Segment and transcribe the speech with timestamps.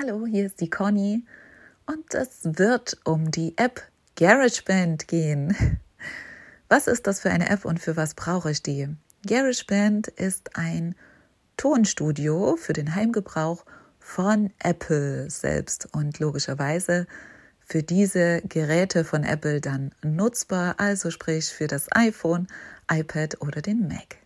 [0.00, 1.24] Hallo, hier ist die Conny
[1.86, 3.82] und es wird um die App
[4.14, 5.56] GarageBand gehen.
[6.68, 8.86] Was ist das für eine App und für was brauche ich die?
[9.26, 10.94] GarageBand ist ein
[11.56, 13.64] Tonstudio für den Heimgebrauch
[13.98, 17.08] von Apple selbst und logischerweise
[17.58, 22.46] für diese Geräte von Apple dann nutzbar, also sprich für das iPhone,
[22.88, 24.18] iPad oder den Mac.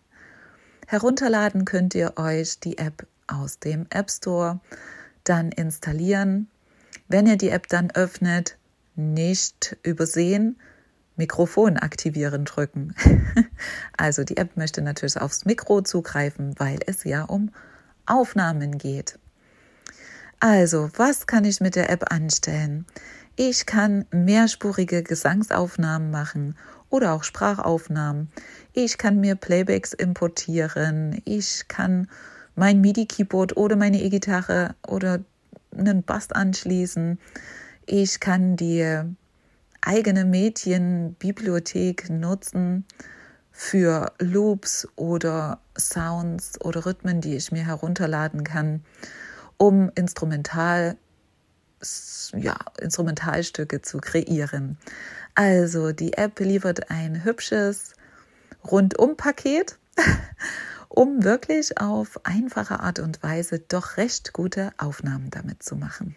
[0.85, 4.59] Herunterladen könnt ihr euch die App aus dem App Store,
[5.23, 6.49] dann installieren.
[7.07, 8.57] Wenn ihr die App dann öffnet,
[8.95, 10.57] nicht übersehen,
[11.15, 12.95] Mikrofon aktivieren drücken.
[13.97, 17.51] also die App möchte natürlich aufs Mikro zugreifen, weil es ja um
[18.05, 19.19] Aufnahmen geht.
[20.39, 22.85] Also, was kann ich mit der App anstellen?
[23.35, 26.55] Ich kann mehrspurige Gesangsaufnahmen machen
[26.89, 28.29] oder auch Sprachaufnahmen.
[28.73, 31.21] Ich kann mir Playbacks importieren.
[31.25, 32.07] Ich kann
[32.55, 35.19] mein MIDI-Keyboard oder meine E-Gitarre oder
[35.75, 37.19] einen Bass anschließen.
[37.85, 39.03] Ich kann die
[39.81, 42.85] eigene Medienbibliothek nutzen
[43.51, 48.83] für Loops oder Sounds oder Rhythmen, die ich mir herunterladen kann,
[49.57, 50.97] um Instrumental,
[52.33, 54.77] ja, Instrumentalstücke zu kreieren.
[55.35, 57.93] Also die App liefert ein hübsches
[58.69, 59.77] Rundum-Paket
[60.93, 66.15] um wirklich auf einfache Art und Weise doch recht gute Aufnahmen damit zu machen.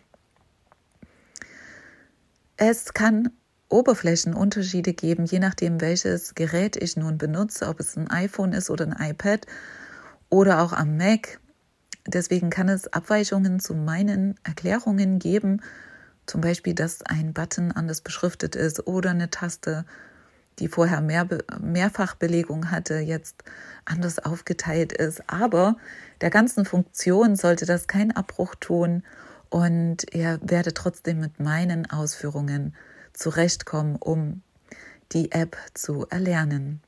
[2.59, 3.31] Es kann
[3.71, 8.87] Oberflächenunterschiede geben, je nachdem, welches Gerät ich nun benutze, ob es ein iPhone ist oder
[8.87, 9.47] ein iPad
[10.29, 11.41] oder auch am Mac.
[12.07, 15.63] Deswegen kann es Abweichungen zu meinen Erklärungen geben,
[16.27, 19.87] zum Beispiel, dass ein Button anders beschriftet ist oder eine Taste
[20.59, 21.27] die vorher mehr,
[21.61, 23.45] Mehrfachbelegung hatte, jetzt
[23.85, 25.23] anders aufgeteilt ist.
[25.29, 25.77] Aber
[26.21, 29.03] der ganzen Funktion sollte das kein Abbruch tun
[29.51, 32.75] und er werde trotzdem mit meinen Ausführungen
[33.13, 34.43] zurechtkommen, um
[35.13, 36.81] die App zu erlernen.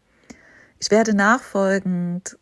[0.81, 2.38] Ich werde nachfolgend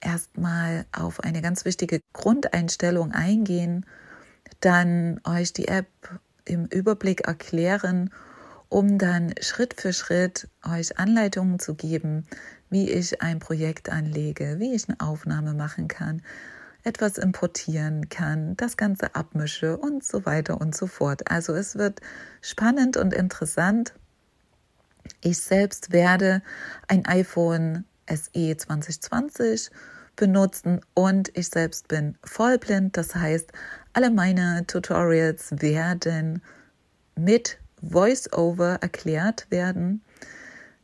[0.00, 3.86] erstmal auf eine ganz wichtige Grundeinstellung eingehen,
[4.60, 5.88] dann euch die App
[6.44, 8.10] im Überblick erklären
[8.74, 12.26] um dann Schritt für Schritt euch Anleitungen zu geben,
[12.70, 16.22] wie ich ein Projekt anlege, wie ich eine Aufnahme machen kann,
[16.82, 21.30] etwas importieren kann, das Ganze abmische und so weiter und so fort.
[21.30, 22.00] Also es wird
[22.40, 23.94] spannend und interessant.
[25.20, 26.42] Ich selbst werde
[26.88, 29.70] ein iPhone SE 2020
[30.16, 32.96] benutzen und ich selbst bin vollblind.
[32.96, 33.52] Das heißt,
[33.92, 36.42] alle meine Tutorials werden
[37.14, 40.02] mit Voice-Over erklärt werden.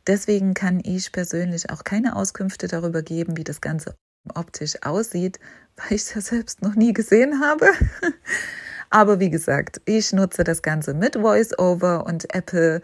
[0.07, 3.95] Deswegen kann ich persönlich auch keine Auskünfte darüber geben, wie das Ganze
[4.33, 5.39] optisch aussieht,
[5.75, 7.67] weil ich das selbst noch nie gesehen habe.
[8.89, 12.81] Aber wie gesagt, ich nutze das Ganze mit Voice-Over und Apple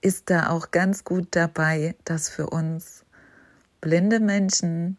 [0.00, 3.04] ist da auch ganz gut dabei, das für uns
[3.80, 4.96] blinde Menschen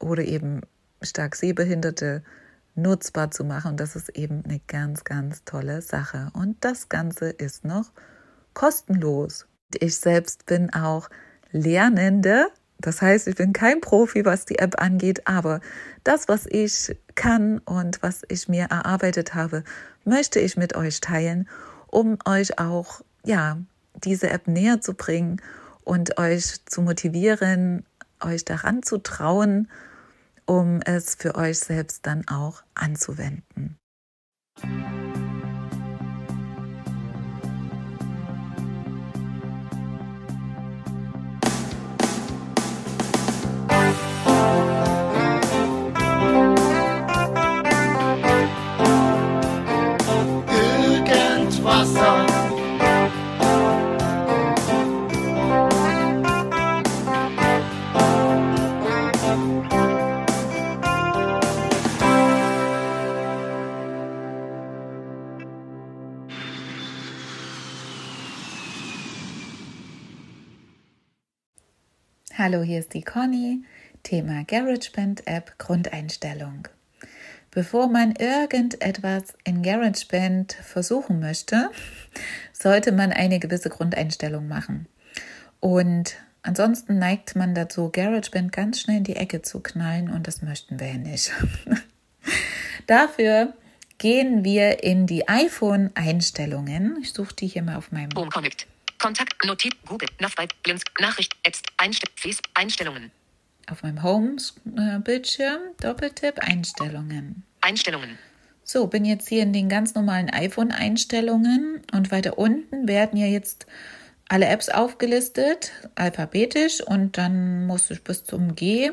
[0.00, 0.62] oder eben
[1.02, 2.22] stark sehbehinderte
[2.78, 3.72] nutzbar zu machen.
[3.72, 6.30] Und das ist eben eine ganz, ganz tolle Sache.
[6.32, 7.92] Und das Ganze ist noch
[8.54, 9.46] kostenlos.
[9.78, 11.10] Ich selbst bin auch
[11.50, 12.48] Lernende.
[12.80, 15.60] Das heißt, ich bin kein Profi, was die App angeht, aber
[16.04, 19.64] das, was ich kann und was ich mir erarbeitet habe,
[20.04, 21.48] möchte ich mit euch teilen,
[21.88, 23.58] um euch auch, ja,
[24.04, 25.42] diese App näher zu bringen
[25.82, 27.84] und euch zu motivieren,
[28.20, 29.68] euch daran zu trauen
[30.48, 33.78] um es für euch selbst dann auch anzuwenden.
[72.38, 73.64] Hallo, hier ist die Conny.
[74.04, 76.68] Thema GarageBand App Grundeinstellung.
[77.50, 81.68] Bevor man irgendetwas in GarageBand versuchen möchte,
[82.52, 84.86] sollte man eine gewisse Grundeinstellung machen.
[85.58, 90.40] Und ansonsten neigt man dazu, GarageBand ganz schnell in die Ecke zu knallen und das
[90.40, 91.32] möchten wir ja nicht.
[92.86, 93.52] Dafür
[93.98, 96.98] gehen wir in die iPhone-Einstellungen.
[97.02, 98.68] Ich suche die hier mal auf meinem Home Connect.
[98.98, 103.10] Kontakt, Notiz, Google, Navbite, Blinz, Nachricht, Apps, Einstell Face, Einstellungen.
[103.70, 107.44] Auf meinem Home-Bildschirm, Doppeltipp, Einstellungen.
[107.60, 108.18] Einstellungen.
[108.64, 113.66] So, bin jetzt hier in den ganz normalen iPhone-Einstellungen und weiter unten werden ja jetzt
[114.28, 118.90] alle Apps aufgelistet, alphabetisch und dann muss ich bis zum G.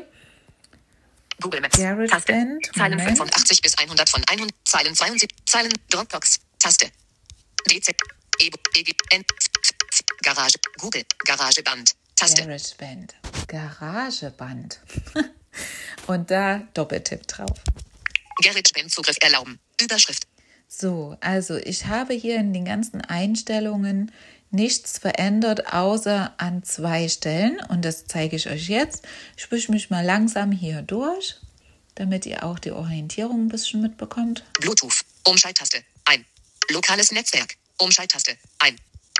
[1.40, 1.76] Google Maps.
[1.76, 2.66] GarageBand.
[2.74, 4.50] Zeilen 85 bis 100 von 100.
[4.64, 5.28] Zeilen 72.
[5.44, 6.40] Zeilen Dropbox.
[6.58, 6.90] Taste.
[7.68, 7.94] DZ.
[8.38, 9.24] E, e, N,
[10.22, 10.58] Garage.
[10.78, 11.04] Google.
[11.24, 11.94] Garageband.
[12.16, 12.42] Taste.
[12.42, 13.14] GarageBand.
[13.48, 14.80] Garageband.
[16.06, 17.58] und da Doppeltipp drauf.
[18.42, 19.58] GarageBand Zugriff erlauben.
[19.80, 20.26] Überschrift.
[20.68, 24.10] So, also ich habe hier in den ganzen Einstellungen
[24.50, 27.60] nichts verändert, außer an zwei Stellen.
[27.68, 29.06] Und das zeige ich euch jetzt.
[29.36, 31.36] Ich wische mich mal langsam hier durch,
[31.94, 34.44] damit ihr auch die Orientierung ein bisschen mitbekommt.
[34.60, 36.24] Bluetooth, Umschalttaste, ein.
[36.70, 38.76] Lokales Netzwerk, Umschalttaste, ein.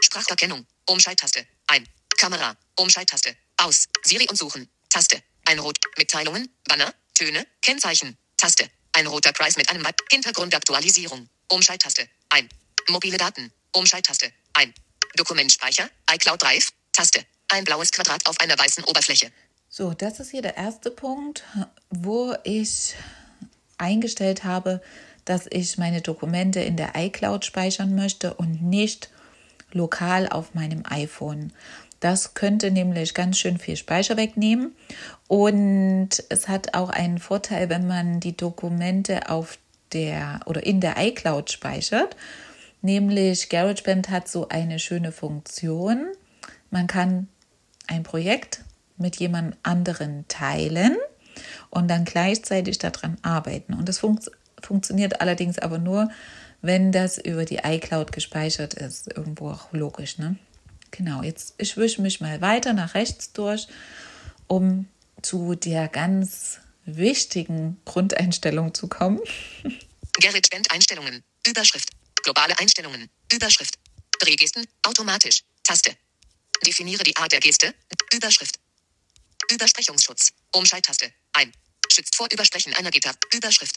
[0.07, 1.87] Spracherkennung, Umschalttaste, ein.
[2.17, 3.89] Kamera, Umschalttaste, aus.
[4.05, 5.79] Siri und Suchen, Taste, ein Rot.
[5.99, 8.71] Mitteilungen, Banner, Töne, Kennzeichen, Taste.
[8.93, 10.01] Ein roter Kreis mit einem Map.
[10.11, 12.49] Hintergrundaktualisierung, Umschalttaste, ein.
[12.89, 14.73] Mobile Daten, Umschalttaste, ein.
[15.17, 17.27] Dokumentspeicher, iCloud Drive, Taste.
[17.49, 19.33] Ein blaues Quadrat auf einer weißen Oberfläche.
[19.69, 21.43] So, das ist hier der erste Punkt,
[21.91, 22.95] wo ich
[23.77, 24.81] eingestellt habe,
[25.25, 29.11] dass ich meine Dokumente in der iCloud speichern möchte und nicht
[29.77, 31.53] lokal auf meinem iPhone.
[32.01, 34.75] Das könnte nämlich ganz schön viel Speicher wegnehmen
[35.29, 39.59] und es hat auch einen Vorteil, wenn man die Dokumente auf
[39.93, 42.17] der oder in der iCloud speichert
[42.87, 46.07] Nämlich GarageBand hat so eine schöne Funktion.
[46.71, 47.27] Man kann
[47.89, 48.61] ein Projekt
[48.97, 50.97] mit jemand anderen teilen
[51.71, 53.75] und dann gleichzeitig daran arbeiten.
[53.75, 54.21] Und das fun
[54.63, 56.11] funktioniert allerdings aber nur,
[56.63, 59.09] wenn das über die iCloud gespeichert ist.
[59.09, 60.37] Irgendwo auch logisch, ne?
[60.91, 63.69] Genau, jetzt ich wische mich mal weiter nach rechts durch,
[64.47, 64.89] um
[65.23, 69.21] zu der ganz wichtigen Grundeinstellung zu kommen.
[70.21, 71.23] GarageBand Einstellungen.
[71.47, 71.91] Überschrift.
[72.23, 73.11] Globale Einstellungen.
[73.33, 73.75] Überschrift.
[74.19, 74.67] Drehgesten.
[74.83, 75.43] Automatisch.
[75.63, 75.97] Taste.
[76.65, 77.75] Definiere die Art der Geste.
[78.13, 78.59] Überschrift.
[79.51, 80.33] Übersprechungsschutz.
[80.53, 81.13] Umschalttaste.
[81.35, 81.53] Ein.
[81.93, 83.17] Schützt vor Übersprechen einer Gitarre.
[83.35, 83.77] Überschrift.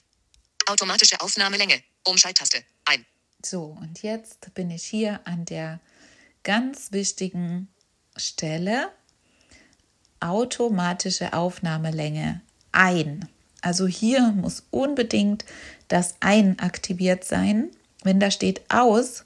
[0.69, 1.81] Automatische Aufnahmelänge.
[2.03, 2.59] Umschalttaste.
[2.85, 3.03] Ein.
[3.43, 5.79] So, und jetzt bin ich hier an der
[6.43, 7.69] ganz wichtigen
[8.15, 8.89] Stelle.
[10.19, 12.41] Automatische Aufnahmelänge.
[12.71, 13.27] Ein.
[13.61, 15.43] Also hier muss unbedingt
[15.87, 17.71] das Ein aktiviert sein.
[18.03, 19.25] Wenn da steht aus,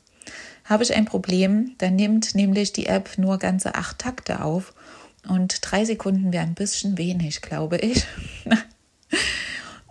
[0.64, 1.76] habe ich ein Problem.
[1.80, 4.74] Dann nimmt nämlich die App nur ganze acht Takte auf.
[5.28, 8.06] Und drei Sekunden wäre ein bisschen wenig, glaube ich.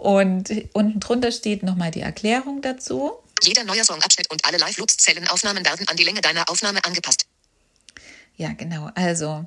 [0.03, 3.13] Und unten drunter steht nochmal die Erklärung dazu.
[3.41, 7.27] Jeder neue Songabschnitt und alle Live-Loops-Zellenaufnahmen werden an die Länge deiner Aufnahme angepasst.
[8.37, 8.91] Ja, genau.
[8.97, 9.47] Also,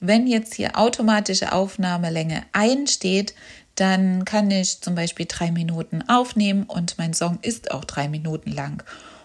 [0.00, 3.34] wenn jetzt hier automatische Aufnahmelänge einsteht,
[3.74, 8.50] dann kann ich zum Beispiel drei Minuten aufnehmen und mein Song ist auch drei Minuten
[8.50, 8.82] lang.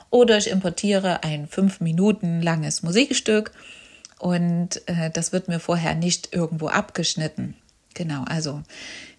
[0.10, 3.51] Oder ich importiere ein fünf Minuten langes Musikstück
[4.19, 7.56] und äh, das wird mir vorher nicht irgendwo abgeschnitten.
[7.94, 8.62] Genau, also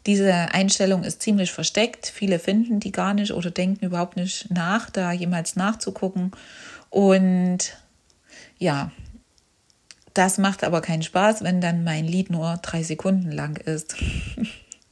[0.06, 2.06] diese Einstellung ist ziemlich versteckt.
[2.06, 6.30] Viele finden die gar nicht oder denken überhaupt nicht nach, da jemals nachzugucken.
[6.90, 7.76] Und
[8.58, 8.92] ja,
[10.14, 13.96] das macht aber keinen Spaß, wenn dann mein Lied nur drei Sekunden lang ist.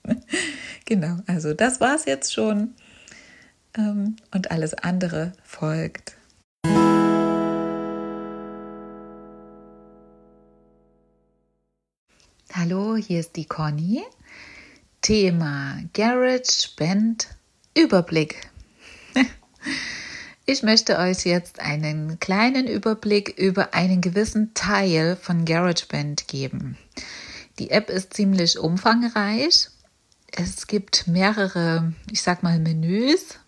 [0.85, 2.75] genau, also das war es jetzt schon.
[3.77, 6.17] Ähm, und alles andere folgt.
[12.53, 14.03] Hallo, hier ist die Conny.
[15.05, 17.29] Thema Garage Band
[17.77, 18.51] Überblick.
[20.47, 26.77] Ich möchte euch jetzt einen kleinen Überblick über einen gewissen Teil von GarageBand geben.
[27.59, 29.71] Die App ist ziemlich umfangreich
[30.37, 33.39] es gibt mehrere, ich sag mal, Menüs.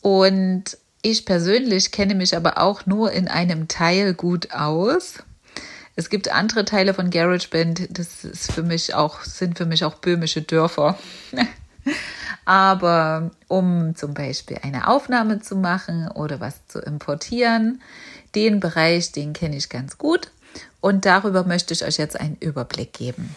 [0.00, 5.22] Und ich persönlich kenne mich aber auch nur in einem Teil gut aus.
[5.98, 9.96] Es gibt andere Teile von GarageBand, das ist für mich auch, sind für mich auch
[9.96, 10.96] böhmische Dörfer.
[12.44, 17.82] aber um zum Beispiel eine Aufnahme zu machen oder was zu importieren,
[18.36, 20.30] den Bereich, den kenne ich ganz gut.
[20.80, 23.34] Und darüber möchte ich euch jetzt einen Überblick geben.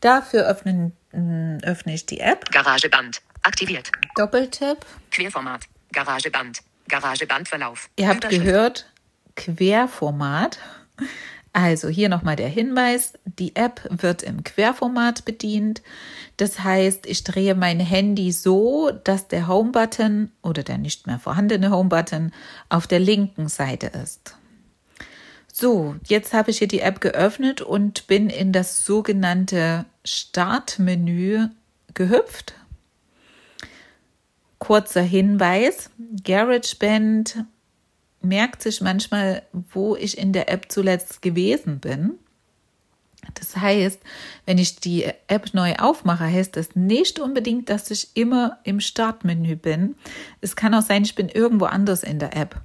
[0.00, 2.52] Dafür öffnen, äh, öffne ich die App.
[2.52, 3.20] Garageband.
[3.42, 3.90] Aktiviert.
[4.14, 4.78] Doppeltipp.
[5.10, 5.64] Querformat.
[5.92, 6.60] Garageband.
[6.88, 7.90] Garagebandverlauf.
[7.96, 8.88] Ihr habt gehört,
[9.34, 10.60] Querformat.
[11.56, 15.82] Also hier nochmal der Hinweis, die App wird im Querformat bedient.
[16.36, 21.70] Das heißt, ich drehe mein Handy so, dass der Home-Button oder der nicht mehr vorhandene
[21.70, 22.32] Home-Button
[22.70, 24.34] auf der linken Seite ist.
[25.52, 31.46] So, jetzt habe ich hier die App geöffnet und bin in das sogenannte Startmenü
[31.94, 32.54] gehüpft.
[34.58, 35.90] kurzer Hinweis.
[36.24, 37.44] GarageBand
[38.24, 42.18] merkt sich manchmal, wo ich in der App zuletzt gewesen bin.
[43.34, 44.00] Das heißt,
[44.44, 49.56] wenn ich die App neu aufmache, heißt das nicht unbedingt, dass ich immer im Startmenü
[49.56, 49.96] bin.
[50.40, 52.60] Es kann auch sein, ich bin irgendwo anders in der App.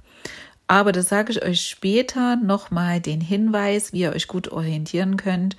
[0.66, 5.56] Aber das sage ich euch später nochmal den Hinweis, wie ihr euch gut orientieren könnt,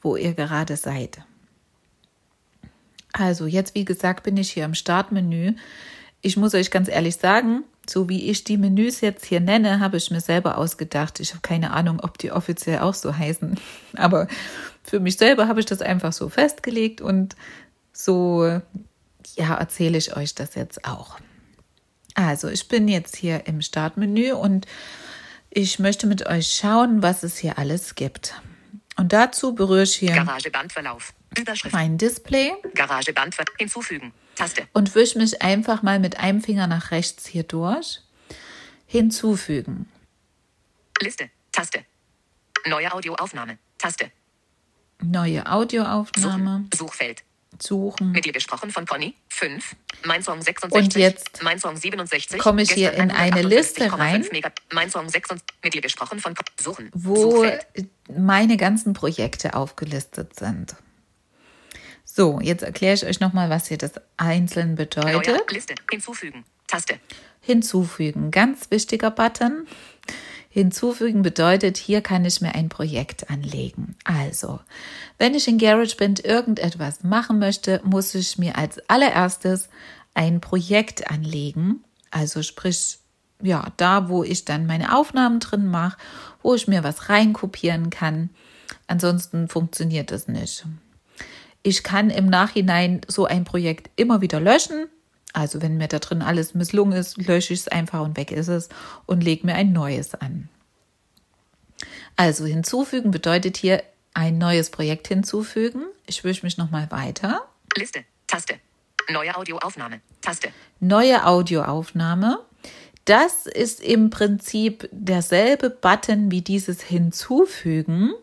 [0.00, 1.18] wo ihr gerade seid.
[3.12, 5.54] Also jetzt, wie gesagt, bin ich hier im Startmenü.
[6.20, 9.96] Ich muss euch ganz ehrlich sagen, so wie ich die Menüs jetzt hier nenne, habe
[9.96, 11.20] ich mir selber ausgedacht.
[11.20, 13.58] Ich habe keine Ahnung, ob die offiziell auch so heißen.
[13.96, 14.28] Aber
[14.82, 17.36] für mich selber habe ich das einfach so festgelegt und
[17.92, 18.60] so,
[19.36, 21.18] ja, erzähle ich euch das jetzt auch.
[22.14, 24.66] Also, ich bin jetzt hier im Startmenü und
[25.50, 28.34] ich möchte mit euch schauen, was es hier alles gibt.
[28.96, 31.12] Und dazu berühre ich hier Garagebandverlauf.
[31.36, 31.74] Überschrift.
[31.74, 32.52] mein Display.
[32.74, 34.12] Garageband hinzufügen.
[34.36, 34.68] Taste.
[34.72, 38.00] Und wische mich einfach mal mit einem Finger nach rechts hier durch.
[38.86, 39.88] Hinzufügen.
[41.00, 41.30] Liste.
[41.50, 41.84] Taste.
[42.66, 43.58] Neue Audioaufnahme.
[43.78, 44.10] Taste.
[45.02, 46.66] Neue Audioaufnahme.
[46.70, 46.70] Suchen.
[46.74, 47.24] Suchfeld.
[47.60, 48.12] Suchen.
[48.12, 49.14] Mit dir gesprochen von Conny.
[49.28, 49.76] 5.
[50.04, 50.72] Mein Song 66.
[50.72, 52.38] Und jetzt mein Song 67.
[52.38, 54.26] komme ich hier in eine Liste rein.
[54.72, 55.42] Mein Song 66.
[55.62, 56.90] Mit dir gesprochen von Suchen.
[56.94, 57.66] Wo Suchfeld.
[58.08, 60.76] meine ganzen Projekte aufgelistet sind.
[62.04, 65.26] So, jetzt erkläre ich euch nochmal, was hier das einzeln bedeutet.
[65.26, 65.74] Neue Liste.
[65.90, 66.44] Hinzufügen.
[66.68, 67.00] Taste.
[67.40, 68.30] Hinzufügen.
[68.30, 69.66] Ganz wichtiger Button.
[70.54, 73.96] Hinzufügen bedeutet, hier kann ich mir ein Projekt anlegen.
[74.04, 74.60] Also,
[75.18, 79.68] wenn ich in GarageBand irgendetwas machen möchte, muss ich mir als allererstes
[80.14, 81.82] ein Projekt anlegen.
[82.12, 82.98] Also sprich,
[83.42, 85.98] ja, da, wo ich dann meine Aufnahmen drin mache,
[86.40, 88.30] wo ich mir was reinkopieren kann.
[88.86, 90.64] Ansonsten funktioniert das nicht.
[91.64, 94.86] Ich kann im Nachhinein so ein Projekt immer wieder löschen.
[95.34, 98.48] Also wenn mir da drin alles misslungen ist, lösche ich es einfach und weg ist
[98.48, 98.70] es
[99.04, 100.48] und lege mir ein neues an.
[102.16, 103.82] Also hinzufügen bedeutet hier
[104.14, 105.84] ein neues Projekt hinzufügen.
[106.06, 107.42] Ich wische mich nochmal weiter.
[107.76, 108.54] Liste, Taste.
[109.10, 110.48] Neue Audioaufnahme, Taste.
[110.80, 112.38] Neue Audioaufnahme.
[113.04, 118.14] Das ist im Prinzip derselbe Button wie dieses Hinzufügen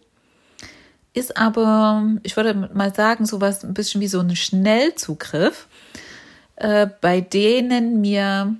[1.13, 5.67] ist aber, ich würde mal sagen, sowas ein bisschen wie so ein Schnellzugriff,
[6.61, 8.55] äh, bei denen mir,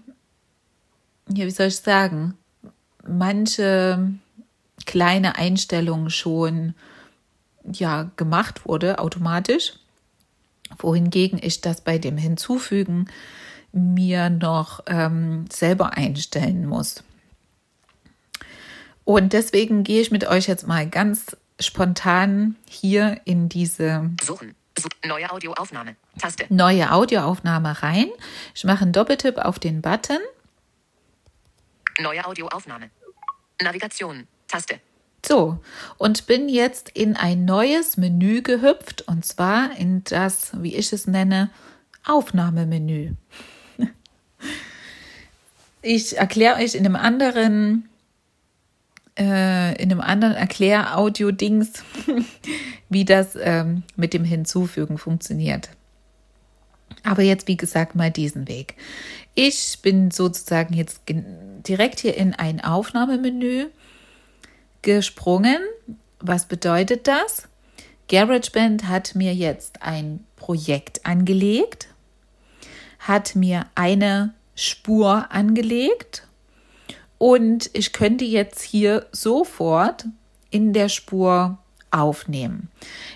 [1.29, 2.35] ja, wie soll ich sagen,
[3.07, 4.11] manche
[4.85, 6.73] kleine Einstellungen schon
[7.63, 9.73] ja gemacht wurde automatisch,
[10.79, 13.07] wohingegen ich das bei dem Hinzufügen
[13.71, 17.03] mir noch ähm, selber einstellen muss.
[19.03, 24.55] Und deswegen gehe ich mit euch jetzt mal ganz spontan hier in diese Suchen.
[25.05, 25.95] Neue Audioaufnahme.
[26.19, 26.45] Taste.
[26.49, 28.09] Neue Audioaufnahme rein.
[28.55, 30.19] Ich mache einen Doppeltipp auf den Button.
[31.99, 32.89] Neue Audioaufnahme.
[33.61, 34.27] Navigation.
[34.47, 34.79] Taste.
[35.25, 35.59] So,
[35.97, 41.07] und bin jetzt in ein neues Menü gehüpft und zwar in das, wie ich es
[41.07, 41.49] nenne,
[42.05, 43.13] Aufnahmemenü.
[45.83, 47.89] Ich erkläre euch in einem anderen
[49.21, 51.83] äh, in einem anderen Erklär-Audio-Dings,
[52.89, 55.69] wie das ähm, mit dem Hinzufügen funktioniert.
[57.03, 58.75] Aber jetzt, wie gesagt, mal diesen Weg.
[59.35, 63.67] Ich bin sozusagen jetzt direkt hier in ein Aufnahmemenü
[64.81, 65.59] gesprungen.
[66.19, 67.47] Was bedeutet das?
[68.09, 71.87] GarageBand hat mir jetzt ein Projekt angelegt,
[72.99, 76.27] hat mir eine Spur angelegt
[77.21, 80.05] und ich könnte jetzt hier sofort
[80.49, 81.59] in der Spur
[81.91, 82.71] aufnehmen.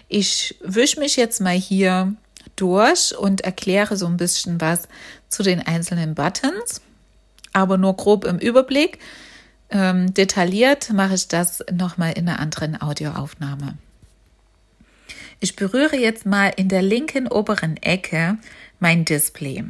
[0.08, 2.14] Ich wische mich jetzt mal hier
[2.56, 4.88] durch und erkläre so ein bisschen was
[5.28, 6.82] zu den einzelnen Buttons,
[7.52, 9.00] aber nur grob im Überblick.
[9.72, 13.76] Ähm, detailliert mache ich das nochmal in einer anderen Audioaufnahme.
[15.40, 18.38] Ich berühre jetzt mal in der linken oberen Ecke
[18.80, 19.64] mein Display.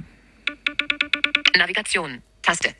[1.55, 2.75] Navigation, Taste.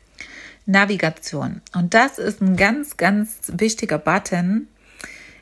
[0.66, 1.62] Navigation.
[1.74, 4.68] Und das ist ein ganz, ganz wichtiger Button.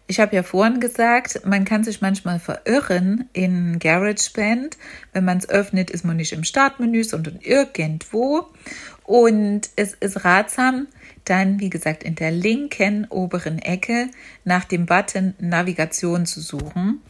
[0.07, 4.77] Ich habe ja vorhin gesagt, man kann sich manchmal verirren in GarageBand.
[5.15, 8.49] Wenn man es öffnet, ist man nicht im Startmenü, sondern irgendwo.
[9.05, 10.89] Und es ist ratsam,
[11.25, 14.11] dann, wie gesagt, in der linken oberen Ecke
[14.45, 17.01] nach dem Button Navigation zu suchen,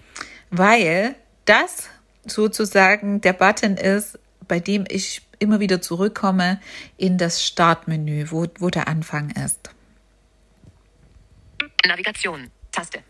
[0.51, 1.17] weil
[1.47, 1.89] das
[2.27, 6.61] sozusagen der Button ist, bei dem ich immer wieder zurückkomme
[6.97, 9.71] in das Startmenü, wo, wo der Anfang ist.
[11.87, 13.01] Navigation, Taste.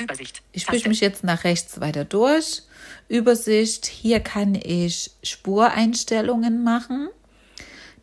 [0.00, 0.42] Übersicht.
[0.52, 2.62] Ich spüre mich jetzt nach rechts weiter durch.
[3.08, 3.86] Übersicht.
[3.86, 7.08] Hier kann ich Spureinstellungen machen.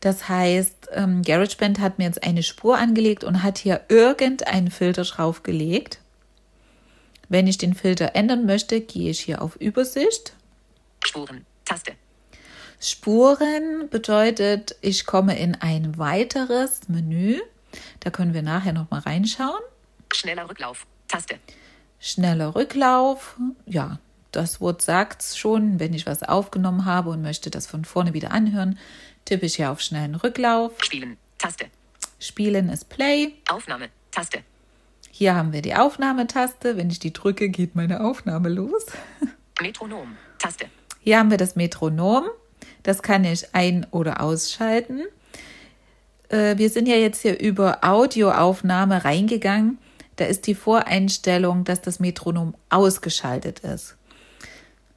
[0.01, 5.03] Das heißt, ähm, GarageBand hat mir jetzt eine Spur angelegt und hat hier irgendeinen Filter
[5.03, 5.99] draufgelegt.
[7.29, 10.33] Wenn ich den Filter ändern möchte, gehe ich hier auf Übersicht.
[11.03, 11.45] Spuren.
[11.63, 11.93] Taste.
[12.85, 17.41] Spuren bedeutet, ich komme in ein weiteres Menü.
[18.01, 19.59] Da können wir nachher noch mal reinschauen.
[20.13, 20.85] Schneller Rücklauf.
[21.07, 21.39] Taste.
[21.99, 23.37] Schneller Rücklauf.
[23.65, 23.97] Ja,
[24.31, 25.79] das Wort sagt es schon.
[25.79, 28.77] Wenn ich was aufgenommen habe und möchte das von vorne wieder anhören,
[29.25, 30.73] tippe ich hier auf schnellen Rücklauf.
[30.83, 31.17] Spielen.
[31.39, 31.65] Taste.
[32.19, 33.33] Spielen ist Play.
[33.49, 33.89] Aufnahme.
[34.11, 34.43] Taste.
[35.09, 36.77] Hier haben wir die Aufnahmetaste.
[36.77, 38.85] Wenn ich die drücke, geht meine Aufnahme los.
[39.59, 40.15] Metronom.
[40.37, 40.67] Taste.
[40.99, 42.25] Hier haben wir das Metronom.
[42.85, 45.01] Das kann ich ein- oder ausschalten.
[46.29, 49.79] Äh, wir sind ja jetzt hier über Audioaufnahme reingegangen.
[50.17, 53.95] Da ist die Voreinstellung, dass das Metronom ausgeschaltet ist.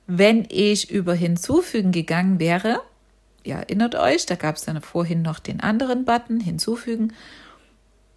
[0.07, 2.83] Wenn ich über Hinzufügen gegangen wäre,
[3.43, 7.15] ihr erinnert euch, da gab es dann vorhin noch den anderen Button, Hinzufügen.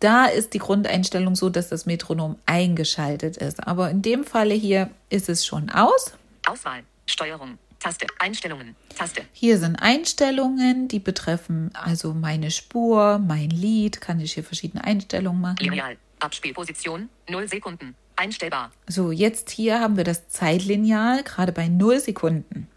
[0.02, 3.66] Da ist die Grundeinstellung so, dass das Metronom eingeschaltet ist.
[3.66, 6.14] Aber in dem Falle hier ist es schon aus.
[6.46, 6.84] Auswahl.
[7.06, 7.58] Steuerung.
[7.82, 8.06] Taste.
[8.20, 8.76] Einstellungen.
[8.96, 9.24] Taste.
[9.34, 14.02] Hier sind Einstellungen, die betreffen also meine Spur, mein Lied.
[14.02, 15.58] Kann ich hier verschiedene Einstellungen machen.
[15.60, 15.98] Lineal.
[16.20, 17.96] Abspielposition 0 Sekunden.
[18.16, 18.72] Einstellbar.
[18.88, 22.68] So, jetzt hier haben wir das Zeitlineal, gerade bei 0 Sekunden.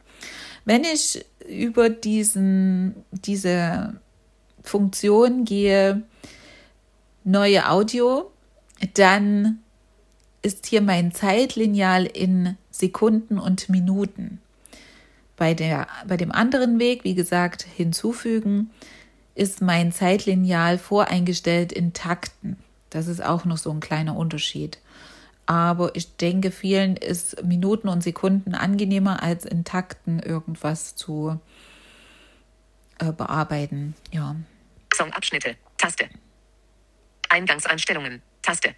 [0.65, 4.01] Wenn ich über diesen, diese
[4.63, 6.03] Funktion gehe,
[7.25, 8.31] neue Audio,
[8.95, 9.59] dann
[10.41, 14.41] ist hier mein Zeitlineal in Sekunden und Minuten.
[15.37, 18.71] Bei, der, bei dem anderen Weg, wie gesagt, hinzufügen,
[19.35, 22.57] ist mein Zeitlineal voreingestellt in Takten.
[22.91, 24.79] Das ist auch noch so ein kleiner Unterschied.
[25.47, 31.41] Aber ich denke, vielen ist Minuten und Sekunden angenehmer, als in Takten irgendwas zu
[32.99, 33.95] äh, bearbeiten.
[34.13, 34.37] Ja.
[34.95, 35.57] Songabschnitte.
[35.77, 36.09] Taste.
[37.29, 38.23] Eingangseinstellungen.
[38.41, 38.75] Taste.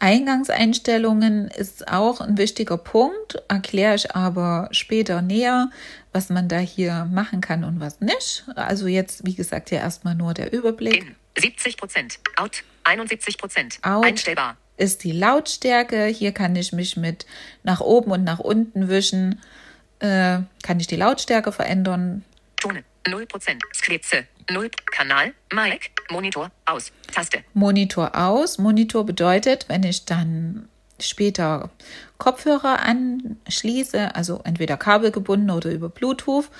[0.00, 5.70] Eingangseinstellungen ist auch ein wichtiger Punkt, erkläre ich aber später näher,
[6.12, 8.44] was man da hier machen kann und was nicht.
[8.56, 10.96] Also jetzt, wie gesagt, ja erstmal nur der Überblick.
[10.96, 12.18] In 70 Prozent.
[12.36, 13.78] Out 71 Prozent.
[13.82, 14.04] Out.
[14.04, 14.56] Einstellbar.
[14.78, 16.06] Ist die Lautstärke.
[16.06, 17.26] Hier kann ich mich mit
[17.62, 19.40] nach oben und nach unten wischen.
[19.98, 22.24] Äh, kann ich die Lautstärke verändern.
[22.56, 23.62] Tone 0 Prozent.
[23.74, 25.34] Skleze 0 Kanal.
[25.52, 25.90] Mic.
[26.10, 26.50] Monitor.
[26.66, 26.92] Aus.
[27.12, 27.38] Taste.
[27.54, 28.58] Monitor aus.
[28.58, 30.68] Monitor bedeutet, wenn ich dann
[30.98, 31.70] später
[32.18, 36.50] Kopfhörer anschließe, also entweder kabelgebunden oder über Bluetooth,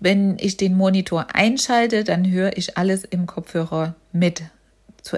[0.00, 4.42] wenn ich den Monitor einschalte, dann höre ich alles im Kopfhörer mit,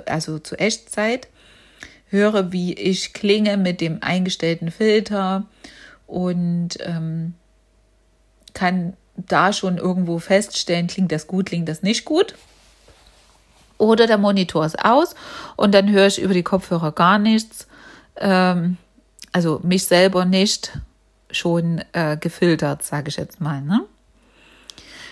[0.06, 1.28] also zu Echtzeit.
[2.08, 5.46] Höre, wie ich klinge mit dem eingestellten Filter
[6.06, 7.34] und ähm,
[8.52, 12.34] kann da schon irgendwo feststellen, klingt das gut, klingt das nicht gut.
[13.78, 15.14] Oder der Monitor ist aus
[15.56, 17.66] und dann höre ich über die Kopfhörer gar nichts.
[18.16, 18.76] Ähm,
[19.32, 20.78] also mich selber nicht
[21.30, 23.60] schon äh, gefiltert, sage ich jetzt mal.
[23.60, 23.80] Ne?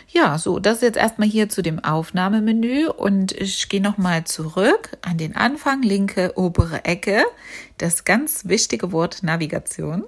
[0.08, 4.90] Ja, so, das ist jetzt erstmal hier zu dem Aufnahmemenü und ich gehe nochmal zurück
[5.00, 7.24] an den Anfang, linke obere Ecke,
[7.78, 10.04] das ganz wichtige Wort Navigation.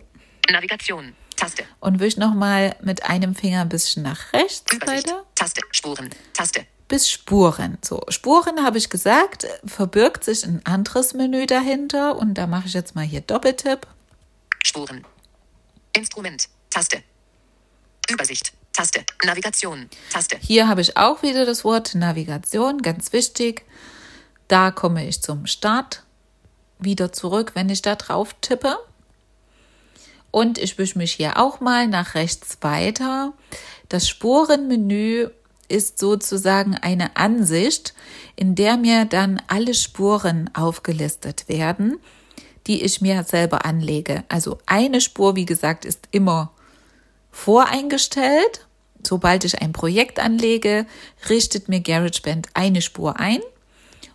[0.50, 1.14] Navigation.
[1.36, 1.64] Taste.
[1.80, 5.08] Und wisch nochmal mit einem Finger ein bisschen nach rechts Übersicht.
[5.08, 5.24] weiter.
[5.34, 5.62] Taste.
[5.72, 6.10] Spuren.
[6.32, 6.66] Taste.
[6.88, 7.78] Bis Spuren.
[7.82, 12.74] So, Spuren habe ich gesagt, verbirgt sich ein anderes Menü dahinter und da mache ich
[12.74, 13.86] jetzt mal hier Doppeltipp.
[14.62, 15.04] Spuren.
[15.92, 16.48] Instrument.
[16.70, 17.02] Taste.
[18.10, 18.52] Übersicht.
[18.72, 19.04] Taste.
[19.24, 19.88] Navigation.
[20.10, 20.36] Taste.
[20.40, 23.64] Hier habe ich auch wieder das Wort Navigation, ganz wichtig.
[24.48, 26.02] Da komme ich zum Start
[26.78, 28.76] wieder zurück, wenn ich da drauf tippe.
[30.30, 33.32] Und ich wische mich hier auch mal nach rechts weiter.
[33.88, 35.30] Das Spurenmenü
[35.68, 37.94] ist sozusagen eine Ansicht,
[38.36, 41.98] in der mir dann alle Spuren aufgelistet werden,
[42.66, 44.24] die ich mir selber anlege.
[44.28, 46.52] Also eine Spur, wie gesagt, ist immer
[47.30, 48.66] voreingestellt.
[49.06, 50.86] Sobald ich ein Projekt anlege,
[51.28, 53.40] richtet mir GarageBand eine Spur ein.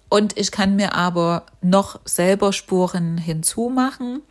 [0.10, 4.24] Und ich kann mir aber noch selber Spuren hinzumachen,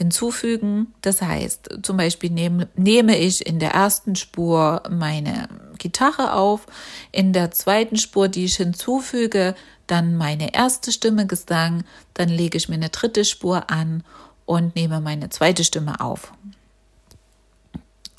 [0.00, 0.94] hinzufügen.
[1.02, 6.64] Das heißt, zum Beispiel nehme, nehme ich in der ersten Spur meine Gitarre auf,
[7.12, 9.54] in der zweiten Spur, die ich hinzufüge,
[9.86, 11.84] dann meine erste Stimme Gesang,
[12.14, 14.02] dann lege ich mir eine dritte Spur an
[14.46, 16.32] und nehme meine zweite Stimme auf.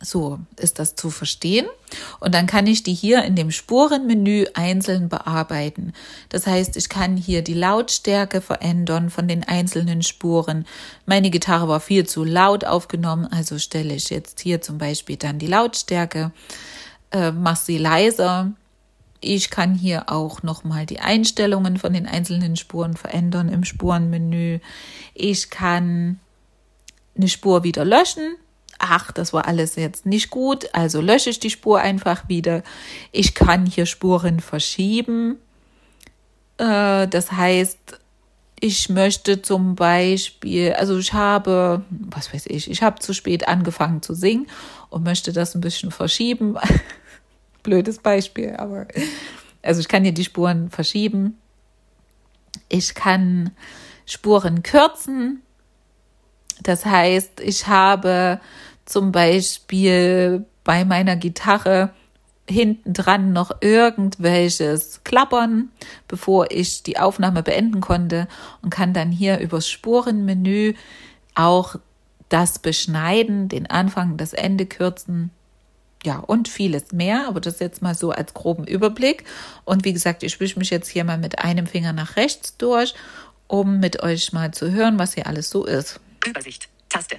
[0.04, 1.68] So ist das zu verstehen.
[2.20, 5.94] Und dann kann ich die hier in dem Spurenmenü einzeln bearbeiten.
[6.30, 10.66] Das heißt, ich kann hier die Lautstärke verändern von den einzelnen Spuren.
[11.06, 15.38] Meine Gitarre war viel zu laut aufgenommen, also stelle ich jetzt hier zum Beispiel dann
[15.38, 16.32] die Lautstärke,
[17.12, 18.52] äh, mache sie leiser.
[19.20, 24.60] Ich kann hier auch nochmal die Einstellungen von den einzelnen Spuren verändern im Spurenmenü.
[25.14, 26.20] Ich kann
[27.16, 28.38] eine Spur wieder löschen
[28.82, 32.64] ach, das war alles jetzt nicht gut, also lösche ich die Spur einfach wieder.
[33.12, 35.38] Ich kann hier Spuren verschieben.
[36.58, 38.00] Äh, das heißt,
[38.60, 44.02] ich möchte zum Beispiel, also ich habe, was weiß ich, ich habe zu spät angefangen
[44.02, 44.48] zu singen
[44.90, 46.58] und möchte das ein bisschen verschieben.
[47.64, 48.88] Blödes Beispiel, aber
[49.64, 51.38] also ich kann hier die Spuren verschieben.
[52.70, 53.52] Ich kann
[54.06, 55.42] Spuren kürzen.
[56.62, 58.40] Das heißt, ich habe
[58.86, 61.92] zum Beispiel bei meiner Gitarre
[62.48, 65.70] hinten dran noch irgendwelches Klappern,
[66.08, 68.28] bevor ich die Aufnahme beenden konnte
[68.62, 70.74] und kann dann hier übers Spurenmenü
[71.36, 71.76] auch
[72.30, 75.32] das beschneiden, den Anfang, das Ende kürzen.
[76.04, 79.24] Ja, und vieles mehr, aber das jetzt mal so als groben Überblick.
[79.66, 82.96] Und wie gesagt, ich wische mich jetzt hier mal mit einem Finger nach rechts durch,
[83.48, 86.00] um mit euch mal zu hören, was hier alles so ist.
[86.26, 87.18] Übersicht, Taste,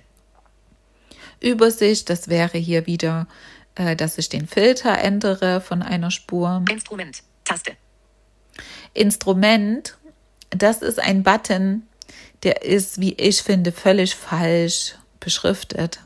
[1.42, 2.08] Übersicht.
[2.10, 3.26] Das wäre hier wieder,
[3.74, 6.64] äh, dass ich den Filter ändere von einer Spur.
[6.70, 7.72] Instrument, Taste.
[8.94, 9.96] Instrument,
[10.50, 11.86] das ist ein Button,
[12.42, 16.00] der ist, wie ich finde, völlig falsch beschriftet.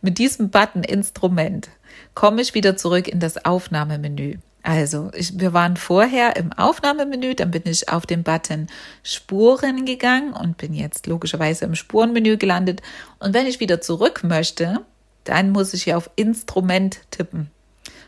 [0.00, 1.68] Mit diesem Button Instrument
[2.14, 4.38] komme ich wieder zurück in das Aufnahmemenü.
[4.62, 8.66] Also, ich, wir waren vorher im Aufnahmemenü, dann bin ich auf den Button
[9.02, 12.82] Spuren gegangen und bin jetzt logischerweise im Spurenmenü gelandet.
[13.18, 14.84] Und wenn ich wieder zurück möchte,
[15.24, 17.50] dann muss ich hier auf Instrument tippen.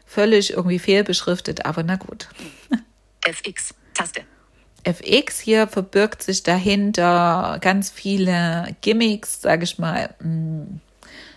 [0.04, 2.28] Völlig irgendwie fehlbeschriftet, aber na gut.
[3.24, 4.22] FX, Taste.
[4.84, 10.80] FX hier verbirgt sich dahinter ganz viele Gimmicks, sage ich mal, hm,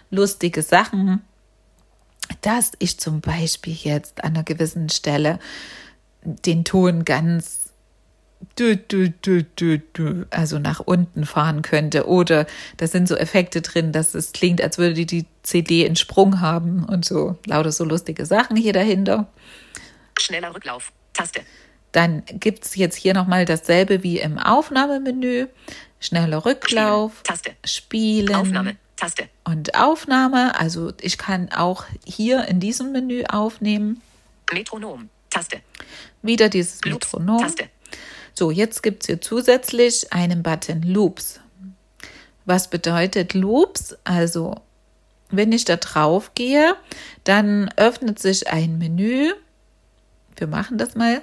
[0.10, 1.22] lustige Sachen
[2.46, 5.40] dass ich zum Beispiel jetzt an einer gewissen Stelle
[6.24, 7.62] den Ton ganz
[10.30, 12.08] also nach unten fahren könnte.
[12.08, 12.46] Oder
[12.78, 16.84] da sind so Effekte drin, dass es klingt, als würde die CD einen Sprung haben
[16.84, 17.38] und so.
[17.46, 19.28] Lauter so lustige Sachen hier dahinter.
[20.20, 20.92] Schneller Rücklauf.
[21.14, 21.42] Taste.
[21.92, 25.48] Dann gibt es jetzt hier nochmal dasselbe wie im Aufnahmemenü.
[26.00, 27.12] Schneller Rücklauf.
[27.12, 27.24] Spielen.
[27.24, 27.52] Taste.
[27.66, 28.36] Spielen.
[28.36, 28.76] Aufnahme.
[28.96, 29.30] Taste.
[29.44, 34.02] Und Aufnahme, also ich kann auch hier in diesem Menü aufnehmen.
[34.52, 35.62] Metronom, Taste.
[36.22, 37.42] Wieder dieses Loops, Metronom.
[37.42, 37.70] Taste.
[38.34, 41.40] So, jetzt gibt es hier zusätzlich einen Button Loops.
[42.46, 43.98] Was bedeutet Loops?
[44.04, 44.62] Also,
[45.30, 46.76] wenn ich da drauf gehe,
[47.24, 49.34] dann öffnet sich ein Menü.
[50.38, 51.22] Wir machen das mal.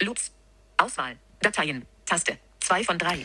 [0.00, 0.30] Loops.
[0.76, 1.16] Auswahl.
[1.40, 1.86] Dateien.
[2.06, 2.38] Taste.
[2.60, 3.24] 2 von 3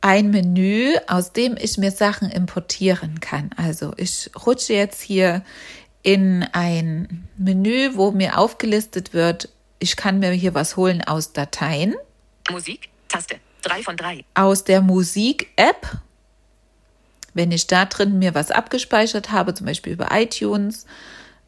[0.00, 3.50] ein Menü, aus dem ich mir Sachen importieren kann.
[3.56, 5.44] Also ich rutsche jetzt hier
[6.02, 9.48] in ein Menü, wo mir aufgelistet wird,
[9.80, 11.94] ich kann mir hier was holen aus Dateien.
[12.50, 14.24] Musik, Taste, 3 von 3.
[14.34, 15.98] Aus der Musik-App.
[17.34, 20.86] Wenn ich da drin mir was abgespeichert habe, zum Beispiel über iTunes,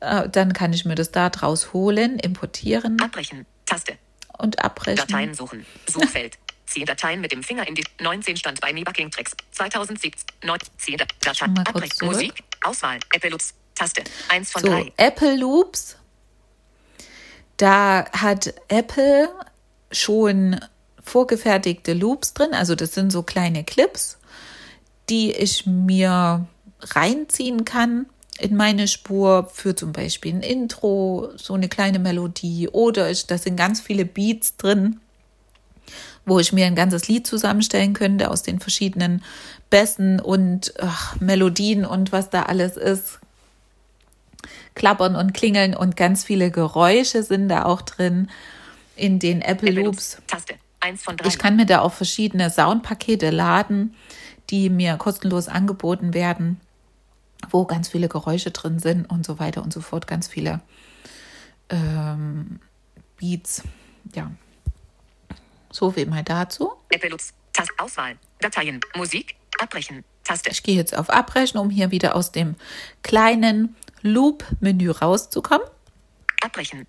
[0.00, 3.00] äh, dann kann ich mir das da draus holen, importieren.
[3.00, 3.94] Abbrechen, Taste.
[4.38, 5.06] Und abbrechen.
[5.08, 6.38] Dateien suchen, Suchfeld.
[6.70, 10.12] Ziehe Dateien mit dem Finger in die 19 stand bei Me Bucking Tracks 2017.
[10.44, 11.58] 9, ziehe Dateien.
[11.58, 12.06] Abbrechen.
[12.06, 12.44] Musik.
[12.62, 12.98] Auswahl.
[13.12, 13.54] Apple Loops.
[13.74, 14.04] Taste.
[14.28, 14.92] 1 von so, 3.
[14.96, 15.96] Apple Loops.
[17.56, 19.28] Da hat Apple
[19.90, 20.60] schon
[21.02, 22.54] vorgefertigte Loops drin.
[22.54, 24.18] Also das sind so kleine Clips,
[25.08, 26.46] die ich mir
[26.80, 28.06] reinziehen kann
[28.38, 33.36] in meine Spur für zum Beispiel ein Intro, so eine kleine Melodie oder ich, da
[33.36, 35.00] sind ganz viele Beats drin
[36.30, 39.22] wo ich mir ein ganzes Lied zusammenstellen könnte aus den verschiedenen
[39.68, 43.18] Bässen und ach, Melodien und was da alles ist.
[44.76, 48.30] Klappern und Klingeln und ganz viele Geräusche sind da auch drin
[48.94, 50.22] in den Apple Loops.
[50.28, 50.54] Taste.
[50.78, 51.26] Eins von drei.
[51.26, 53.94] Ich kann mir da auch verschiedene Soundpakete laden,
[54.50, 56.60] die mir kostenlos angeboten werden,
[57.50, 60.60] wo ganz viele Geräusche drin sind und so weiter und so fort, ganz viele
[61.70, 62.60] ähm,
[63.18, 63.64] Beats.
[64.14, 64.30] Ja,
[65.70, 66.72] so viel mal dazu.
[67.52, 70.50] Taste, Auswahl, Dateien, Musik, Abbrechen, Taste.
[70.50, 72.54] Ich gehe jetzt auf Abbrechen, um hier wieder aus dem
[73.02, 75.66] kleinen Loop-Menü rauszukommen.
[76.42, 76.86] Abbrechen.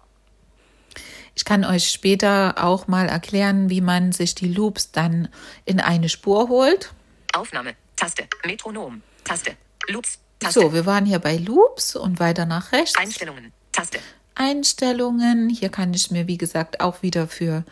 [1.34, 5.30] Ich kann euch später auch mal erklären, wie man sich die Loops dann
[5.66, 6.94] in eine Spur holt.
[7.34, 9.56] Aufnahme, Taste, Metronom, Taste,
[9.88, 10.60] Loops, Taste.
[10.60, 12.98] So, wir waren hier bei Loops und weiter nach rechts.
[12.98, 13.54] Einstellungen.
[13.72, 14.00] Taste.
[14.36, 15.50] Einstellungen.
[15.50, 17.64] Hier kann ich mir, wie gesagt, auch wieder für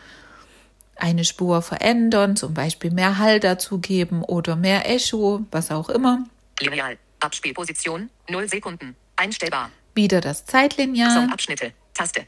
[1.02, 6.26] eine Spur verändern, zum Beispiel mehr Hall dazugeben oder mehr Echo, was auch immer.
[6.60, 6.98] Lineal.
[7.20, 8.96] Abspielposition 0 Sekunden.
[9.16, 9.72] Einstellbar.
[9.96, 11.12] Wieder das Zeitlineal.
[11.12, 11.74] Songabschnitte.
[11.94, 12.26] Taste.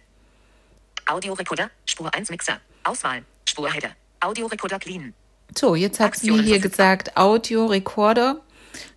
[1.06, 1.70] Audiorekorder.
[1.86, 2.60] Spur 1 Mixer.
[2.84, 3.24] Auswahl.
[3.48, 3.92] Spurheader.
[4.20, 5.14] Audiorekorder clean.
[5.58, 8.42] So, jetzt hat sie hier gesagt, Audio Recorder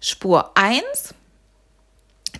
[0.01, 1.15] Spur 1.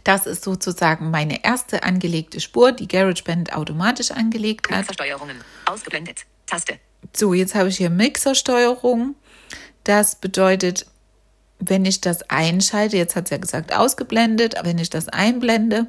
[0.05, 4.85] Das ist sozusagen meine erste angelegte Spur, die GarageBand automatisch angelegt hat.
[4.85, 5.37] Versteuerungen.
[5.67, 6.27] Ausgeblendet.
[6.47, 6.79] Taste.
[7.13, 9.15] So, jetzt habe ich hier Mixersteuerung.
[9.85, 10.87] Das bedeutet,
[11.59, 15.87] wenn ich das einschalte, jetzt hat es ja gesagt ausgeblendet, aber wenn ich das einblende,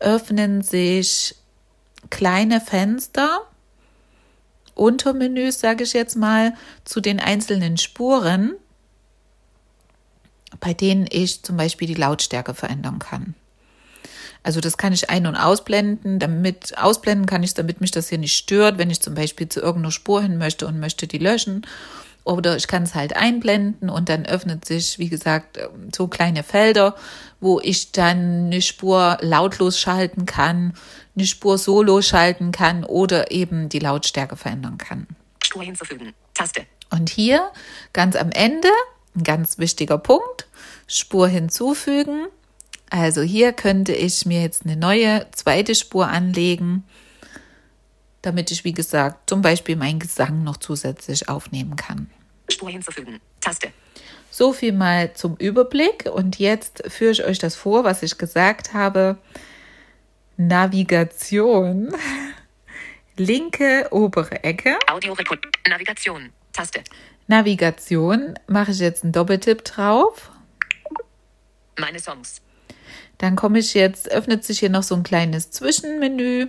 [0.00, 1.34] öffnen sich
[2.10, 3.40] kleine Fenster,
[4.74, 8.54] Untermenüs, sage ich jetzt mal, zu den einzelnen Spuren,
[10.60, 13.34] bei denen ich zum Beispiel die Lautstärke verändern kann.
[14.48, 16.18] Also das kann ich ein- und ausblenden.
[16.18, 19.60] Damit ausblenden kann ich, damit mich das hier nicht stört, wenn ich zum Beispiel zu
[19.60, 21.66] irgendeiner Spur hin möchte und möchte die löschen.
[22.24, 25.58] Oder ich kann es halt einblenden und dann öffnet sich, wie gesagt,
[25.94, 26.96] so kleine Felder,
[27.40, 30.72] wo ich dann eine Spur lautlos schalten kann,
[31.14, 35.06] eine Spur solo schalten kann oder eben die Lautstärke verändern kann.
[35.44, 36.14] Spur hinzufügen.
[36.32, 36.62] Taste.
[36.88, 37.50] Und hier
[37.92, 38.70] ganz am Ende,
[39.14, 40.46] ein ganz wichtiger Punkt,
[40.86, 42.28] Spur hinzufügen.
[42.90, 46.84] Also hier könnte ich mir jetzt eine neue zweite Spur anlegen,
[48.22, 52.10] damit ich, wie gesagt, zum Beispiel meinen Gesang noch zusätzlich aufnehmen kann.
[52.48, 53.20] Spur hinzufügen.
[53.40, 53.72] Taste.
[54.30, 56.06] So viel mal zum Überblick.
[56.06, 59.18] Und jetzt führe ich euch das vor, was ich gesagt habe.
[60.36, 61.94] Navigation.
[63.16, 64.78] Linke obere Ecke.
[64.86, 65.40] Audiorekord.
[65.68, 66.30] Navigation.
[66.52, 66.82] Taste.
[67.26, 68.38] Navigation.
[68.46, 70.30] Mache ich jetzt einen Doppeltipp drauf.
[71.76, 72.40] Meine Songs.
[73.18, 76.48] Dann komme ich jetzt, öffnet sich hier noch so ein kleines Zwischenmenü,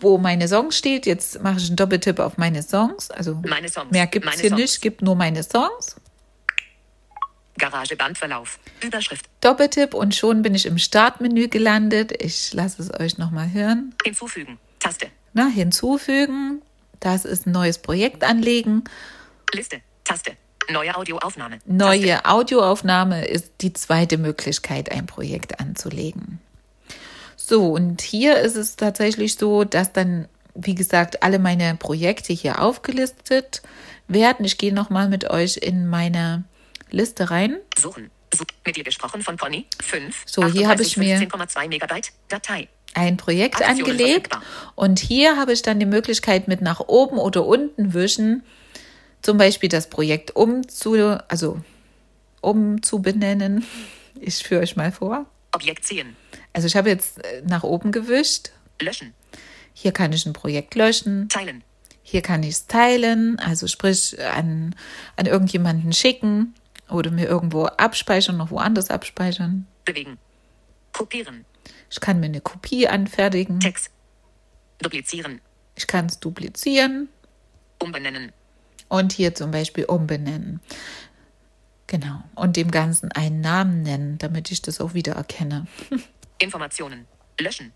[0.00, 1.06] wo meine Songs steht.
[1.06, 3.10] Jetzt mache ich einen Doppeltipp auf meine Songs.
[3.10, 3.90] Also Meine Songs.
[3.90, 4.60] mehr gibt es hier Songs.
[4.60, 5.96] nicht, gibt nur meine Songs.
[7.58, 8.58] Garagebandverlauf.
[8.82, 9.26] Überschrift.
[9.40, 12.12] Doppeltipp und schon bin ich im Startmenü gelandet.
[12.22, 13.94] Ich lasse es euch nochmal hören.
[14.04, 14.58] Hinzufügen.
[14.80, 15.06] Taste.
[15.34, 16.62] Na, hinzufügen.
[17.00, 18.84] Das ist ein neues Projekt anlegen.
[19.52, 19.80] Liste.
[20.04, 20.32] Taste.
[20.70, 21.58] Neue Audioaufnahme.
[21.66, 26.40] Neue Audioaufnahme ist die zweite Möglichkeit, ein Projekt anzulegen.
[27.36, 32.60] So, und hier ist es tatsächlich so, dass dann, wie gesagt, alle meine Projekte hier
[32.62, 33.62] aufgelistet
[34.08, 34.44] werden.
[34.44, 36.44] Ich gehe nochmal mit euch in meine
[36.90, 37.56] Liste rein.
[37.76, 38.10] Suchen.
[38.34, 38.46] Such.
[38.64, 39.66] Mit dir gesprochen von Conny.
[39.82, 40.22] 5.
[40.26, 42.12] So, hier habe ich mir- 15,2 Megabyte.
[42.28, 42.68] Datei.
[42.94, 44.42] ein Projekt Aktionen angelegt verfügbar.
[44.74, 48.42] und hier habe ich dann die Möglichkeit mit nach oben oder unten wischen,
[49.22, 50.94] zum Beispiel das Projekt umzu,
[51.28, 51.60] also
[52.40, 53.64] umzubenennen.
[54.20, 55.24] Ich führe euch mal vor.
[55.52, 56.16] Objekt ziehen.
[56.52, 58.50] Also ich habe jetzt äh, nach oben gewischt.
[58.78, 59.14] Löschen.
[59.72, 61.28] Hier kann ich ein Projekt löschen.
[61.30, 61.64] Teilen.
[62.02, 64.76] Hier kann ich es teilen, also sprich an,
[65.16, 66.54] an irgendjemanden schicken
[66.90, 69.66] oder mir irgendwo abspeichern, noch woanders abspeichern.
[69.84, 70.18] Bewegen.
[70.92, 71.46] Kopieren.
[71.90, 73.60] Ich kann mir eine Kopie anfertigen.
[73.60, 73.90] Text.
[74.78, 75.40] Duplizieren.
[75.74, 77.08] Ich kann es duplizieren.
[77.78, 78.32] Umbenennen.
[78.92, 80.60] Und hier zum Beispiel umbenennen.
[81.86, 82.22] Genau.
[82.34, 85.66] Und dem Ganzen einen Namen nennen, damit ich das auch wieder erkenne.
[86.38, 87.06] Informationen.
[87.40, 87.72] Löschen.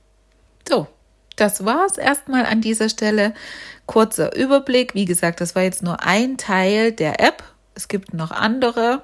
[0.68, 0.86] So,
[1.36, 3.32] das war's erstmal an dieser Stelle.
[3.86, 4.94] Kurzer Überblick.
[4.94, 7.42] Wie gesagt, das war jetzt nur ein Teil der App.
[7.74, 9.02] Es gibt noch andere.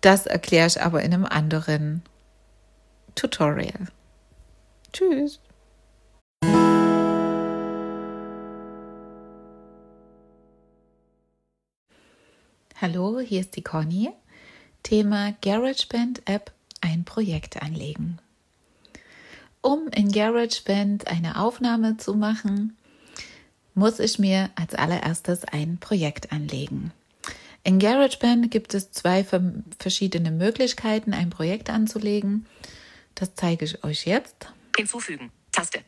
[0.00, 2.02] Das erkläre ich aber in einem anderen
[3.14, 3.86] Tutorial.
[4.92, 5.38] Tschüss.
[12.82, 14.10] Hallo, hier ist die Conny.
[14.82, 18.18] Thema GarageBand App ein Projekt anlegen.
[19.60, 22.76] Um in GarageBand eine Aufnahme zu machen,
[23.74, 26.90] muss ich mir als allererstes ein Projekt anlegen.
[27.62, 32.46] In GarageBand gibt es zwei ver- verschiedene Möglichkeiten, ein Projekt anzulegen.
[33.14, 34.48] Das zeige ich euch jetzt.
[34.76, 35.30] Hinzufügen.
[35.52, 35.82] Taste.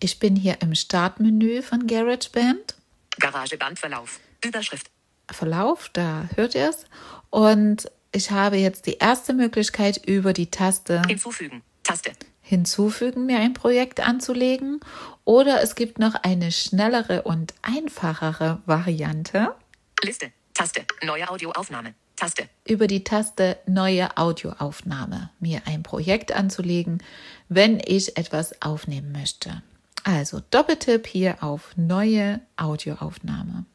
[0.00, 2.76] Ich bin hier im Startmenü von GarageBand.
[3.18, 4.20] Garagebandverlauf.
[4.42, 4.88] Überschrift.
[5.30, 6.84] Verlauf, da hört ihr es.
[7.30, 11.62] Und ich habe jetzt die erste Möglichkeit über die Taste Hinzufügen.
[11.82, 12.12] Taste.
[12.40, 14.80] hinzufügen, mir ein Projekt anzulegen.
[15.24, 19.54] Oder es gibt noch eine schnellere und einfachere Variante
[20.02, 20.32] Liste.
[20.54, 20.84] Taste.
[21.02, 21.94] Neue Audioaufnahme.
[22.16, 22.48] Taste.
[22.66, 27.02] über die Taste Neue Audioaufnahme, mir ein Projekt anzulegen,
[27.50, 29.62] wenn ich etwas aufnehmen möchte.
[30.02, 33.66] Also Doppeltipp hier auf Neue Audioaufnahme.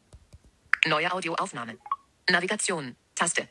[0.88, 1.78] Neue Audioaufnahme.
[2.30, 2.96] Navigation.
[3.16, 3.48] Taste.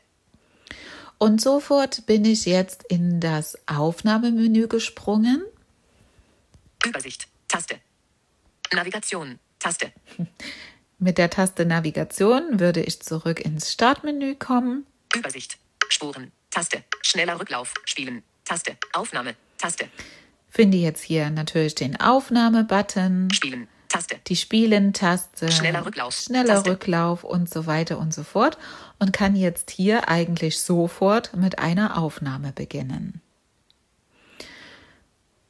[1.17, 5.43] Und sofort bin ich jetzt in das Aufnahmemenü gesprungen.
[6.85, 7.27] Übersicht.
[7.47, 7.79] Taste.
[8.73, 9.39] Navigation.
[9.59, 9.91] Taste.
[10.99, 14.85] Mit der Taste Navigation würde ich zurück ins Startmenü kommen.
[15.15, 15.57] Übersicht.
[15.89, 16.31] Spuren.
[16.49, 16.83] Taste.
[17.01, 17.73] Schneller Rücklauf.
[17.85, 18.23] Spielen.
[18.45, 18.77] Taste.
[18.93, 19.35] Aufnahme.
[19.57, 19.89] Taste.
[20.49, 23.31] Finde jetzt hier natürlich den Aufnahme-Button.
[23.31, 23.67] Spielen.
[23.91, 24.19] Taste.
[24.27, 25.51] Die Spielen-Taste.
[25.51, 26.13] Schneller Rücklauf.
[26.13, 26.71] Schneller Taste.
[26.71, 28.57] Rücklauf und so weiter und so fort.
[28.99, 33.21] Und kann jetzt hier eigentlich sofort mit einer Aufnahme beginnen.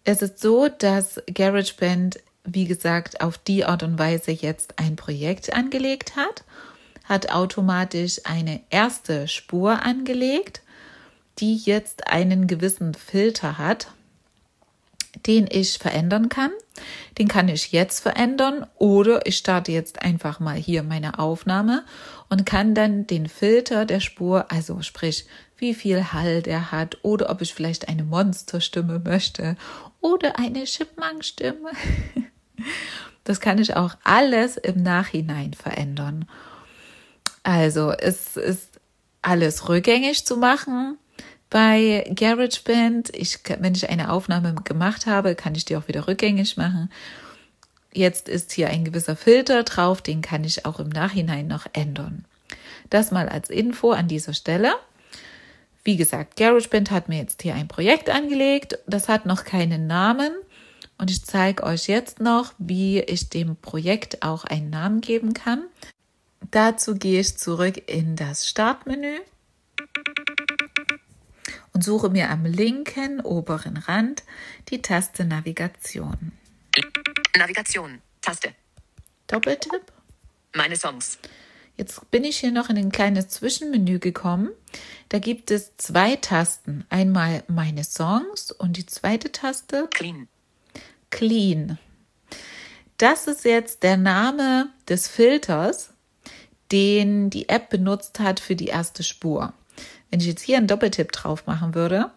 [0.04, 5.54] Es ist so, dass GarageBand, wie gesagt, auf die Art und Weise jetzt ein Projekt
[5.54, 6.44] angelegt hat,
[7.04, 10.62] hat automatisch eine erste Spur angelegt,
[11.40, 13.88] die jetzt einen gewissen Filter hat,
[15.26, 16.52] den ich verändern kann.
[17.18, 21.84] Den kann ich jetzt verändern oder ich starte jetzt einfach mal hier meine Aufnahme
[22.30, 25.26] und kann dann den Filter der Spur, also sprich,
[25.58, 29.56] wie viel Hall der hat oder ob ich vielleicht eine Monsterstimme möchte
[30.00, 31.72] oder eine Chipmunk-Stimme.
[33.24, 36.28] Das kann ich auch alles im Nachhinein verändern.
[37.44, 38.80] Also es ist
[39.22, 40.98] alles rückgängig zu machen
[41.52, 43.16] bei GarageBand.
[43.16, 46.90] Ich, wenn ich eine Aufnahme gemacht habe, kann ich die auch wieder rückgängig machen.
[47.94, 52.26] Jetzt ist hier ein gewisser Filter drauf, den kann ich auch im Nachhinein noch ändern.
[52.90, 54.74] Das mal als Info an dieser Stelle.
[55.84, 58.80] Wie gesagt, GarageBand hat mir jetzt hier ein Projekt angelegt.
[58.88, 60.32] Das hat noch keinen Namen.
[60.98, 65.64] Und ich zeige euch jetzt noch, wie ich dem Projekt auch einen Namen geben kann.
[66.52, 69.18] Dazu gehe ich zurück in das Startmenü
[71.74, 74.24] und suche mir am linken oberen Rand
[74.70, 76.32] die Taste Navigation.
[77.38, 78.02] Navigation.
[78.22, 78.54] Taste.
[79.28, 79.92] Doppeltipp.
[80.54, 81.18] Meine Songs.
[81.78, 84.50] Jetzt bin ich hier noch in ein kleines Zwischenmenü gekommen.
[85.10, 86.86] Da gibt es zwei Tasten.
[86.90, 90.28] Einmal meine Songs und die zweite Taste Clean.
[91.10, 91.80] Clean.
[92.98, 95.94] Das ist jetzt der Name des Filters,
[96.72, 99.54] den die App benutzt hat für die erste Spur.
[100.12, 102.12] Wenn ich jetzt hier einen Doppeltipp drauf machen würde,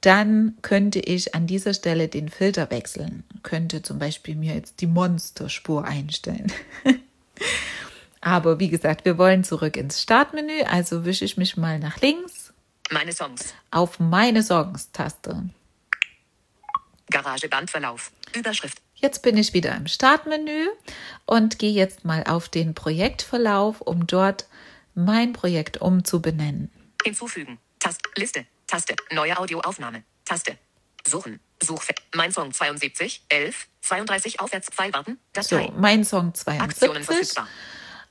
[0.00, 3.24] dann könnte ich an dieser Stelle den Filter wechseln.
[3.42, 6.52] Könnte zum Beispiel mir jetzt die Monsterspur einstellen.
[8.20, 12.52] Aber wie gesagt, wir wollen zurück ins Startmenü, also wische ich mich mal nach links
[12.90, 13.54] Meine Songs.
[13.70, 15.48] auf meine Songs-Taste.
[17.10, 18.10] Garagebandverlauf.
[18.34, 18.78] Überschrift.
[18.96, 20.66] Jetzt bin ich wieder im Startmenü
[21.24, 24.46] und gehe jetzt mal auf den Projektverlauf, um dort
[24.94, 26.70] mein Projekt umzubenennen.
[27.08, 27.58] Hinzufügen.
[27.78, 28.08] Taste.
[28.16, 28.46] Liste.
[28.66, 28.94] Taste.
[29.10, 30.04] Neue Audioaufnahme.
[30.24, 30.58] Taste.
[31.06, 31.40] Suchen.
[31.62, 32.00] Suchfeld.
[32.14, 35.18] Mein Song 72, 11, 32 aufwärts 2 warten.
[35.40, 35.72] So, Datei.
[35.76, 37.06] mein Song Aktionen 72.
[37.06, 37.48] verfügbar.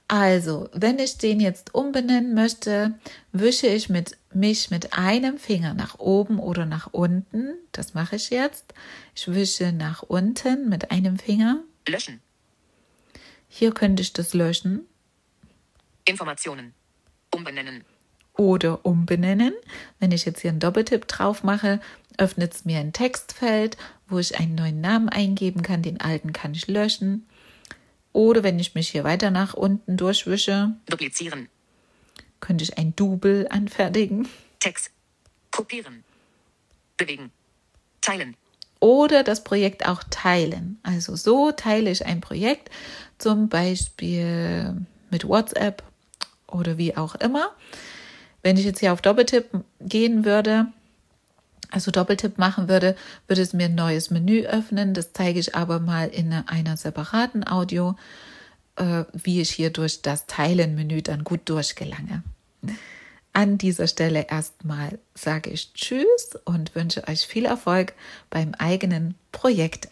[0.09, 2.97] Also, wenn ich den jetzt umbenennen möchte,
[3.33, 7.55] wische ich mit, mich mit einem Finger nach oben oder nach unten.
[7.73, 8.73] Das mache ich jetzt.
[9.15, 11.61] Ich wische nach unten mit einem Finger.
[11.87, 12.21] Löschen.
[13.49, 14.87] Hier könnte ich das löschen
[16.05, 16.73] Informationen.
[17.35, 17.83] Umbenennen.
[18.37, 19.53] Oder umbenennen.
[19.99, 21.81] Wenn ich jetzt hier einen Doppeltipp drauf mache,
[22.17, 25.81] öffnet es mir ein Textfeld, wo ich einen neuen Namen eingeben kann.
[25.81, 27.27] Den alten kann ich löschen.
[28.13, 31.49] Oder wenn ich mich hier weiter nach unten durchwische, Duplizieren.
[32.39, 34.27] könnte ich ein Double anfertigen.
[34.59, 34.91] Text.
[35.51, 36.03] Kopieren.
[36.97, 37.31] Bewegen.
[38.01, 38.35] Teilen.
[38.79, 40.79] Oder das Projekt auch teilen.
[40.83, 42.69] Also so teile ich ein Projekt,
[43.17, 44.75] zum Beispiel
[45.09, 45.83] mit WhatsApp
[46.47, 47.51] oder wie auch immer.
[48.43, 49.45] Wenn ich jetzt hier auf Doppeltipp
[49.79, 50.67] gehen würde,
[51.71, 52.95] also Doppeltipp machen würde,
[53.27, 54.93] würde es mir ein neues Menü öffnen.
[54.93, 57.95] Das zeige ich aber mal in einer separaten Audio,
[58.77, 62.23] äh, wie ich hier durch das Teilen-Menü dann gut durchgelange.
[63.33, 67.93] An dieser Stelle erstmal sage ich Tschüss und wünsche euch viel Erfolg
[68.29, 69.91] beim eigenen Projekt